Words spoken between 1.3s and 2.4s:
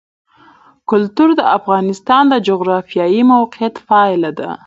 د افغانستان د